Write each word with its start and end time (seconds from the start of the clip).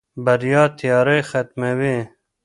بریا 0.25 0.63
تیارې 0.79 1.17
ختموي. 1.29 1.97